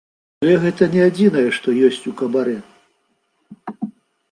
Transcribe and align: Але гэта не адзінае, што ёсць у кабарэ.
Але 0.45 0.53
гэта 0.63 0.87
не 0.95 1.01
адзінае, 1.09 1.43
што 1.59 1.75
ёсць 1.89 2.03
у 2.13 2.15
кабарэ. 2.23 2.57